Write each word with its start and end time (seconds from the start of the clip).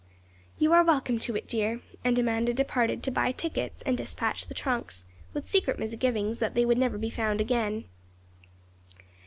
'You 0.57 0.73
are 0.73 0.83
welcome 0.83 1.19
to 1.19 1.35
it, 1.35 1.47
dear;' 1.47 1.79
and 2.03 2.17
Amanda 2.17 2.55
departed 2.55 3.03
to 3.03 3.11
buy 3.11 3.31
tickets 3.31 3.83
and 3.85 3.95
despatch 3.95 4.47
the 4.47 4.55
trunks, 4.55 5.05
with 5.31 5.47
secret 5.47 5.77
misgivings 5.77 6.39
that 6.39 6.55
they 6.55 6.65
would 6.65 6.79
never 6.79 6.97
be 6.97 7.11
found 7.11 7.39
again. 7.39 7.85